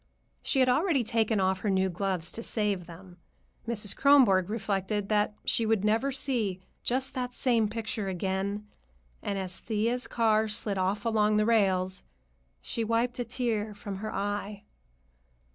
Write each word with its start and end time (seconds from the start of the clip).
She 0.41 0.61
had 0.61 0.67
already 0.67 1.03
taken 1.03 1.39
off 1.39 1.59
her 1.59 1.69
new 1.69 1.87
gloves 1.87 2.31
to 2.31 2.41
save 2.41 2.87
them. 2.87 3.17
Mrs. 3.67 3.95
Kronborg 3.95 4.49
reflected 4.49 5.09
that 5.09 5.35
she 5.45 5.63
would 5.63 5.85
never 5.85 6.11
see 6.11 6.59
just 6.81 7.13
that 7.13 7.35
same 7.35 7.67
picture 7.69 8.07
again, 8.09 8.65
and 9.21 9.37
as 9.37 9.59
Thea's 9.59 10.07
car 10.07 10.47
slid 10.47 10.79
off 10.79 11.05
along 11.05 11.37
the 11.37 11.45
rails, 11.45 12.01
she 12.63 12.83
wiped 12.83 13.19
a 13.19 13.23
tear 13.23 13.75
from 13.75 13.97
her 13.97 14.11
eye. 14.11 14.63